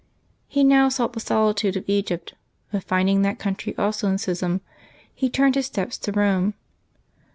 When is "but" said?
2.71-2.83